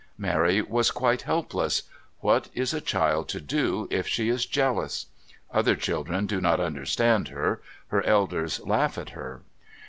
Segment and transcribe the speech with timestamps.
[0.17, 1.83] Mary was quite helpless.
[2.21, 5.05] What is a child to do if she is jealous?
[5.51, 9.43] Other children do not understand her, her elders laugh at her.